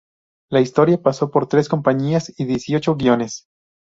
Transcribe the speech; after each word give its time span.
La 0.49 0.61
historia 0.61 0.99
pasó 0.99 1.29
por 1.29 1.45
tres 1.45 1.69
compañías 1.69 2.33
y 2.39 2.45
dieciocho 2.45 2.95
guiones. 2.95 3.45